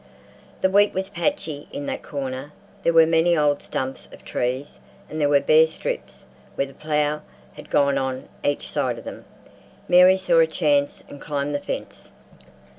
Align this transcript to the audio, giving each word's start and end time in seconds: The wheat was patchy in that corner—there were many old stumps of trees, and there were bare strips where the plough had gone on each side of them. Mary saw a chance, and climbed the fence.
The 0.61 0.69
wheat 0.71 0.95
was 0.95 1.09
patchy 1.09 1.67
in 1.71 1.85
that 1.85 2.01
corner—there 2.01 2.91
were 2.91 3.05
many 3.05 3.37
old 3.37 3.61
stumps 3.61 4.07
of 4.11 4.25
trees, 4.25 4.79
and 5.07 5.21
there 5.21 5.29
were 5.29 5.39
bare 5.39 5.67
strips 5.67 6.23
where 6.55 6.65
the 6.65 6.73
plough 6.73 7.21
had 7.53 7.69
gone 7.69 7.99
on 7.99 8.27
each 8.43 8.67
side 8.67 8.97
of 8.97 9.03
them. 9.03 9.25
Mary 9.87 10.17
saw 10.17 10.39
a 10.39 10.47
chance, 10.47 11.03
and 11.07 11.21
climbed 11.21 11.53
the 11.53 11.59
fence. 11.59 12.11